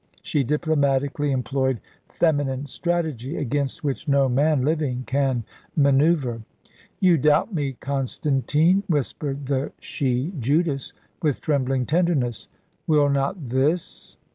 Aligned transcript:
She 0.23 0.43
diplomatically 0.43 1.29
employed 1.31 1.79
feminine 2.09 2.65
strategy, 2.65 3.37
against 3.37 3.83
which 3.83 4.07
no 4.07 4.27
man 4.27 4.63
living 4.63 5.03
can 5.05 5.43
man[oe]uvre. 5.77 6.41
"You 6.99 7.19
doubt 7.19 7.53
me, 7.53 7.73
Constantine," 7.73 8.81
whispered 8.87 9.45
the 9.45 9.73
she 9.79 10.33
Judas, 10.39 10.93
with 11.21 11.39
trembling 11.39 11.85
tenderness; 11.85 12.47
"will 12.87 13.09
not 13.09 13.49
this 13.49 14.17